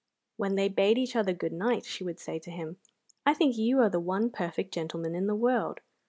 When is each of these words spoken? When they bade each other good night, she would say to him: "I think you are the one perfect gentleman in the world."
When 0.35 0.55
they 0.55 0.67
bade 0.67 0.97
each 0.97 1.15
other 1.15 1.31
good 1.31 1.53
night, 1.53 1.85
she 1.85 2.03
would 2.03 2.17
say 2.19 2.39
to 2.39 2.49
him: 2.49 2.77
"I 3.23 3.35
think 3.35 3.55
you 3.55 3.77
are 3.81 3.89
the 3.91 3.99
one 3.99 4.31
perfect 4.31 4.73
gentleman 4.73 5.13
in 5.13 5.27
the 5.27 5.35
world." 5.35 5.79